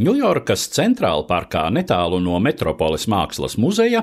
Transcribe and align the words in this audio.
Ņujorkas 0.00 0.62
centrāla 0.72 1.26
parkā 1.28 1.66
netālu 1.68 2.22
no 2.24 2.38
Metropoles 2.40 3.02
mākslas 3.10 3.58
muzeja 3.60 4.00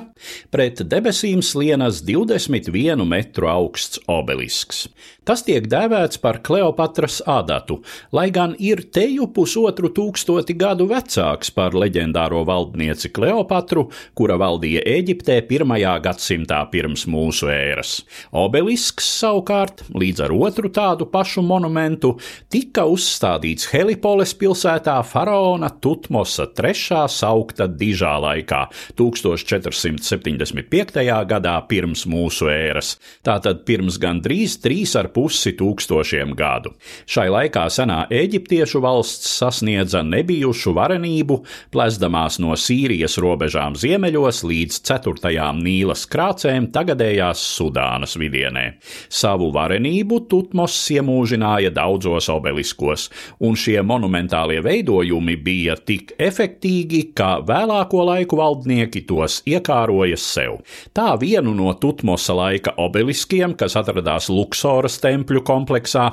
pret 0.54 0.83
debesīm 0.85 1.39
slienas 1.42 2.04
21 2.05 3.01
metru 3.09 3.50
augsts 3.50 4.04
obelisks. 4.05 4.83
Tas 5.28 5.41
tiek 5.44 5.65
dēvēts 5.68 6.21
par 6.23 6.38
Kleopatras 6.46 7.18
adatu, 7.28 7.79
lai 8.15 8.29
gan 8.31 8.54
ir 8.62 8.83
teju 8.96 9.25
pusotru 9.36 9.89
tūkstoti 9.91 10.54
gadu 10.55 10.86
vecāks 10.88 11.49
par 11.52 11.73
leģendāro 11.75 12.44
valdnieci 12.48 13.10
Kleopatru, 13.12 13.88
kura 14.16 14.38
valdīja 14.40 14.86
Eģiptē 14.88 15.40
pirmajā 15.50 15.98
gadsimtā 16.05 16.62
pirms 16.72 17.08
mūsu 17.12 17.50
ēras. 17.52 17.98
Obelisks 18.38 19.09
savukārt, 19.18 19.84
līdz 19.98 20.23
ar 20.30 20.36
otru 20.38 20.72
tādu 20.72 21.09
pašu 21.12 21.44
monumentu, 21.44 22.14
tika 22.54 22.86
uzstādīts 22.88 23.73
Helipoles 23.73 24.38
pilsētā 24.38 25.02
faraona 25.09 25.73
Tutmosa 25.88 26.49
III 26.52 27.08
saukta 27.08 27.63
dižā 27.72 28.18
laikā, 28.20 28.66
1475. 29.00 30.98
gadā 31.30 31.54
pirms 31.70 32.02
mūsu 32.12 32.50
ēras, 32.52 32.90
tātad 33.23 33.62
pirms 33.63 33.96
gandrīz 34.04 34.58
trīs 34.60 34.98
ar 35.00 35.08
pusi 35.16 35.54
tūkstošiem 35.55 36.34
gadu. 36.36 36.73
Šai 37.08 37.30
laikā 37.32 37.63
senā 37.72 38.02
eģiptiešu 38.12 38.82
valsts 38.84 39.30
sasniedza 39.40 40.02
nebijušu 40.04 40.76
varenību, 40.76 41.40
plezdamās 41.72 42.41
no 42.44 42.52
Sīrijas 42.60 43.16
robežām 43.24 43.80
ziemeļos 43.80 44.44
līdz 44.44 44.82
ceturtajām 44.91 45.63
Nīlas 45.63 46.04
krācēm 46.12 46.68
tagadējās 46.76 47.46
Sudānas 47.54 48.18
vidienē. 48.20 48.66
Savu 49.08 49.54
varenību 49.55 50.20
Tutmos 50.27 50.76
iemūžināja 50.98 51.72
daudzos 51.80 52.27
obeliskos, 52.35 53.08
un 53.40 53.55
šie 53.55 53.80
monumentālie 53.88 54.60
veidojumi 54.68 55.40
bija 55.48 55.77
tik 55.86 56.13
efektīgi, 56.22 57.02
ka 57.17 57.41
vēlāko 57.48 58.05
laiku 58.08 58.40
valdnieki 58.40 59.04
tos 59.09 59.41
iekāroja 59.48 60.18
sev. 60.21 60.62
Tā 60.96 61.12
vienu 61.21 61.54
no 61.57 61.74
Tutmosa 61.77 62.35
laika 62.38 62.74
obeliskiem, 62.82 63.54
kas 63.60 63.77
atradās 63.79 64.31
Luksoras 64.31 64.97
tempļu 65.03 65.43
kompleksā. 65.47 66.07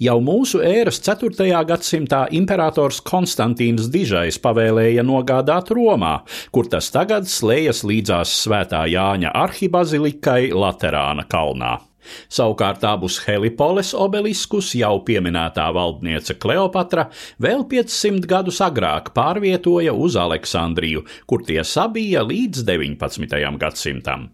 Jau 0.00 0.16
mūsu 0.24 0.62
ēras 0.64 1.02
4. 1.04 1.50
gadsimtā 1.68 2.24
imperators 2.36 3.02
Konstantīns 3.04 3.90
Dižais 3.92 4.40
pavēlēja 4.40 5.04
nogādāt 5.06 5.74
Romā, 5.74 6.20
kur 6.54 6.70
tas 6.70 6.92
tagad 6.94 7.28
slējas 7.28 7.84
līdzās 7.84 8.38
Svētā 8.44 8.86
Jāņa 8.90 9.34
arhibazilikai 9.44 10.50
Laterāna 10.54 11.28
kalnā. 11.28 11.89
Savukārt 12.32 12.84
abus 12.88 13.20
Helipoles 13.26 13.92
obeliskus 13.94 14.72
jau 14.78 14.96
pieminētā 15.06 15.68
valdniece 15.76 16.36
Kleopatra 16.40 17.08
vēl 17.42 17.66
500 17.70 18.28
gadus 18.30 18.60
agrāk 18.64 19.12
pārvietoja 19.16 19.94
uz 19.94 20.18
Aleksandriju, 20.20 21.04
kur 21.26 21.44
tie 21.46 21.62
sabija 21.64 22.24
līdz 22.26 22.64
19. 22.68 23.40
gadsimtam. 23.60 24.30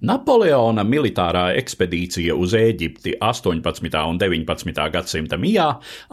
Napoleona 0.00 0.80
militārā 0.80 1.50
ekspedīcija 1.60 2.32
uz 2.32 2.54
Eģipti 2.56 3.12
18. 3.20 3.98
un 4.08 4.16
19. 4.16 4.78
gadsimta 4.94 5.36
mijā 5.36 5.66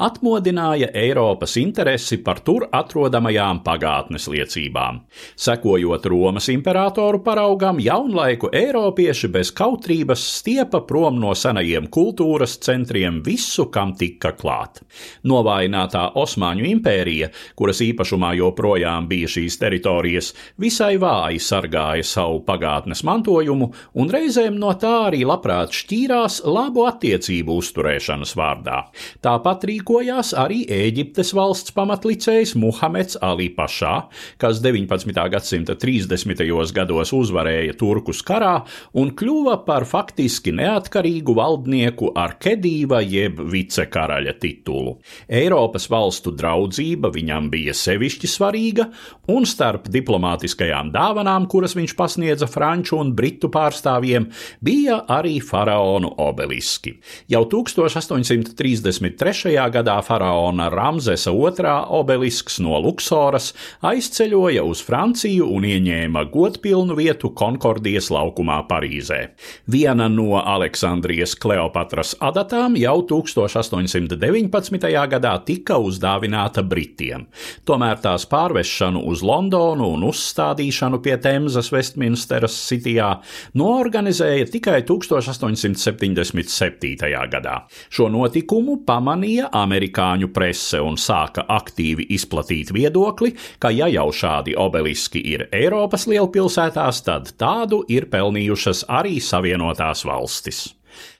atmodināja 0.04 0.90
Eiropas 0.92 1.54
interesi 1.62 2.18
par 2.20 2.42
tur 2.44 2.66
atrodamajām 2.76 3.62
pagātnes 3.64 4.28
liecībām. 4.28 5.00
Sekojot 5.40 6.10
Romas 6.12 6.50
imperatoru 6.52 7.22
paraugam, 7.24 7.80
jaunlaiku 7.80 8.50
eiropieši 8.52 9.30
bez 9.32 9.54
kautrības 9.56 10.26
stiepa 10.34 10.84
prom 10.84 11.22
no 11.24 11.32
senajiem 11.32 11.88
kultūras 11.88 12.58
centriem 12.68 13.22
visu, 13.24 13.70
kam 13.72 13.96
tika 13.96 14.34
klāt. 14.36 14.84
Novājinātā 15.24 16.10
Osmaņu 16.20 16.68
impērija, 16.74 17.32
kuras 17.56 17.80
īpašumā 17.88 18.34
joprojām 18.42 19.08
bija 19.08 19.32
šīs 19.32 19.62
teritorijas, 19.64 20.34
visai 20.60 20.98
vāji 21.00 21.40
sargāja 21.40 22.04
savu 22.04 22.44
pagātnes 22.44 23.08
mantojumu 23.08 23.37
un 23.46 24.12
reizēm 24.12 24.58
no 24.60 24.72
tā 24.80 24.94
arī 25.08 25.24
labprāt 25.28 25.76
šķīrās 25.76 26.42
labu 26.48 26.86
attiecību 26.90 27.58
uzturēšanas 27.62 28.34
vārdā. 28.38 28.80
Tāpat 29.26 29.66
rīkojās 29.70 30.34
arī 30.38 30.64
Ēģiptes 30.72 31.34
valsts 31.38 31.74
pamatlicējs 31.76 32.56
Muhameds 32.60 33.20
Ali 33.22 33.50
Pašā, 33.54 33.94
kas 34.42 34.62
19. 34.64 35.14
gadsimta 35.34 35.78
30. 35.80 36.44
gados 36.76 37.14
uzvarēja 37.16 37.78
Turkus 37.78 38.24
karā 38.26 38.62
un 38.98 39.14
kļuva 39.18 39.60
par 39.68 39.88
faktiski 39.90 40.54
neatkarīgu 40.58 41.36
valdnieku 41.38 42.12
ar 42.18 42.38
Kedīva 42.42 43.02
jeb 43.06 43.42
vicekaraļa 43.52 44.38
titulu. 44.42 44.98
Eiropas 45.28 45.88
valstu 45.92 46.34
draudzība 46.38 47.12
viņam 47.14 47.52
bija 47.54 47.76
sevišķi 47.78 48.30
svarīga, 48.32 48.88
un 49.32 49.46
starp 49.48 49.90
diplomātiskajām 49.92 50.92
dāvanām, 50.94 51.48
kuras 51.52 51.76
viņš 51.78 51.96
pasniedza 51.98 52.48
franču 52.50 52.98
un 53.02 53.14
britu 53.28 53.50
pārstāvjiem, 53.52 54.30
bija 54.64 55.02
arī 55.12 55.42
faraonu 55.44 56.14
obeliski. 56.18 56.96
Jau 57.28 57.44
1833. 57.52 59.52
gadā 59.72 59.98
faraona 60.04 60.70
Ramzesa 60.72 61.32
II 61.32 61.74
obelisks 62.00 62.60
no 62.64 62.80
Luksoras 62.80 63.54
aizceļoja 63.84 64.64
uz 64.64 64.82
Franciju 64.86 65.50
un 65.52 65.64
ieņēma 65.68 66.24
godpilnu 66.32 66.96
vietu 66.96 67.34
Konkordijas 67.36 68.10
laukumā 68.14 68.62
Parīzē. 68.70 69.20
Viena 69.68 70.08
no 70.08 70.40
Aleksandrijas 70.40 71.36
Kleopatras 71.36 72.16
adatām 72.24 72.78
jau 72.80 73.02
1819. 73.10 74.88
gadā 75.12 75.36
tika 75.46 75.78
uzdāvināta 75.84 76.64
Britiem. 76.64 77.28
Tomēr 77.68 78.00
tās 78.04 78.26
pārvešanu 78.30 79.04
uz 79.12 79.24
Londonu 79.24 79.92
un 79.98 80.08
uzstādīšanu 80.08 81.02
pie 81.04 81.18
Temzas 81.20 81.72
Westminsteras 81.76 82.56
Cityjā 82.70 83.17
no 83.17 83.17
noorganizēja 83.58 84.46
tikai 84.54 84.82
1877. 84.88 86.96
gadā. 87.34 87.56
Šo 87.90 88.10
notikumu 88.14 88.78
pamanīja 88.88 89.50
amerikāņu 89.58 90.28
prese 90.34 90.82
un 90.84 90.96
sāka 91.02 91.46
aktīvi 91.58 92.06
izplatīt 92.18 92.72
viedokli, 92.76 93.34
ka 93.60 93.70
ja 93.74 93.88
jau 93.92 94.12
šādi 94.14 94.56
obeliski 94.58 95.22
ir 95.34 95.48
Eiropas 95.52 96.08
lielpilsētās, 96.08 97.04
tad 97.08 97.34
tādu 97.40 97.84
ir 97.90 98.06
pelnījušas 98.12 98.86
arī 98.88 99.20
Savienotās 99.24 100.06
valstis. 100.08 100.77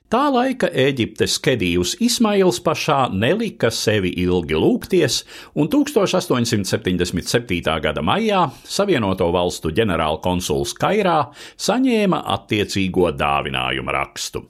Tā 0.08 0.30
laika 0.32 0.70
Eģiptes 0.72 1.34
kedijus 1.44 1.90
Ismails 2.00 2.62
pašā 2.64 3.10
nelika 3.12 3.68
sevi 3.68 4.08
ilgi 4.22 4.56
lūgties, 4.56 5.18
un 5.60 5.68
1877. 5.68 7.74
gada 7.84 8.00
maijā 8.00 8.46
Savienoto 8.64 9.28
valstu 9.34 9.68
ģenerālkonsuls 9.76 10.72
Kairā 10.80 11.18
saņēma 11.60 12.22
attiecīgo 12.38 13.12
dāvinājumu 13.20 13.92
rakstu. 13.98 14.46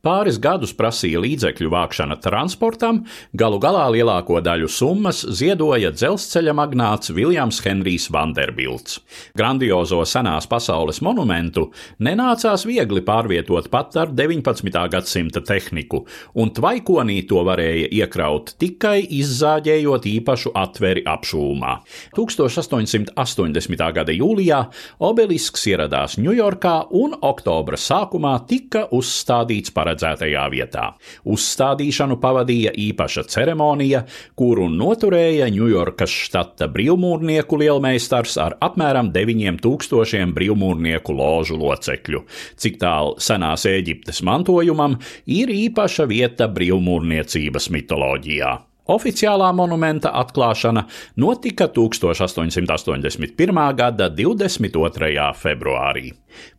Pāris 0.00 0.38
gadus 0.40 0.70
prasīja 0.72 1.20
līdzekļu 1.20 1.68
vākšana 1.74 2.16
transportam, 2.24 3.02
galu 3.36 3.58
galā 3.60 3.82
lielāko 3.92 4.38
daļu 4.40 4.68
summas 4.72 5.18
ziedoja 5.28 5.90
dzelzceļa 5.92 6.54
magnāts 6.56 7.12
Viljams 7.12 7.58
Henrijs 7.60 8.06
Vanderbilts. 8.08 9.02
Grandiozo 9.36 10.00
senās 10.08 10.48
pasaules 10.48 11.02
monumentu 11.04 11.66
nenācās 12.00 12.64
viegli 12.64 13.02
pārvietot 13.04 13.68
pat 13.68 13.98
ar 14.00 14.14
19. 14.16 14.70
gadsimta 14.94 15.42
tehniku, 15.44 16.06
un 16.40 16.54
tvaikonī 16.56 17.18
to 17.28 17.44
varēja 17.44 17.92
iekraut 18.00 18.54
tikai 18.56 19.02
izzāģējot 19.20 20.08
īpašu 20.14 20.54
atveri 20.56 21.04
apšūmā. 21.04 21.74
1880. 22.16 23.84
gada 24.00 24.16
jūlijā 24.16 24.62
obelisks 25.10 25.68
ieradās 25.68 26.16
Ņujorkā 26.16 26.74
un 26.96 27.18
oktobra 27.20 27.76
sākumā 27.76 28.32
tika 28.48 28.86
uzstādīts 28.96 29.76
par 29.76 29.89
paredzētajā 29.90 30.44
vietā. 30.52 30.86
Uzstādīšanu 31.24 32.18
pavadīja 32.22 32.72
īpaša 32.78 33.26
ceremonija, 33.30 34.04
kuru 34.38 34.68
noturēja 34.70 35.50
Ņujorkas 35.50 36.14
štata 36.26 36.70
brīvmūrnieku 36.70 37.58
lielmeistars 37.60 38.38
ar 38.40 38.56
apmēram 38.62 39.10
9000 39.14 40.34
brīvmūrnieku 40.36 41.14
ložu 41.16 41.58
locekļu. 41.60 42.24
Cik 42.56 42.80
tālu 42.80 43.18
senās 43.18 43.66
Eģiptes 43.66 44.22
mantojumam 44.26 44.98
ir 45.26 45.50
īpaša 45.50 46.08
vieta 46.10 46.48
brīvmūrniecības 46.50 47.70
mitoloģijā. 47.74 48.69
Oficiālā 48.90 49.52
monumenta 49.54 50.10
atklāšana 50.18 50.82
notika 51.22 51.68
1881. 51.70 53.60
gada 53.78 54.08
22. 54.10 55.28
februārī. 55.38 56.10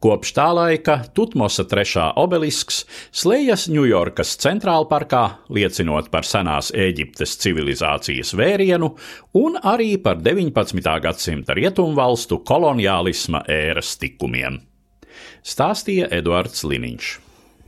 Kopš 0.03 0.31
tā 0.35 0.47
laika 0.55 0.97
Tutmosa 1.15 1.65
trešā 1.67 2.11
obelisks 2.19 2.85
slējas 3.11 3.67
Ņujorkas 3.71 4.35
centrālparkā, 4.43 5.23
liecinot 5.51 6.07
par 6.13 6.27
senās 6.27 6.71
Eģiptes 6.71 7.35
civilizācijas 7.43 8.31
vērienu 8.39 8.93
un 9.39 9.57
arī 9.59 9.97
par 10.03 10.21
19. 10.23 10.79
gadsimta 11.03 11.57
rietumvalstu 11.57 12.39
koloniālisma 12.47 13.43
ēras 13.51 13.97
tikumiem. 13.99 14.61
Stāstīja 15.43 16.07
Eduards 16.15 16.63
Liniņš. 16.63 17.30